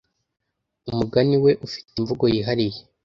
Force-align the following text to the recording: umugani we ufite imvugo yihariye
umugani 0.89 1.35
we 1.43 1.51
ufite 1.65 1.89
imvugo 1.99 2.23
yihariye 2.33 2.79